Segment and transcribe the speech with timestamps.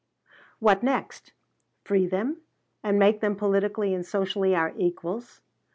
[0.57, 1.31] What next?
[1.83, 2.37] Free them,
[2.81, 5.41] and make them politically and socially our equals?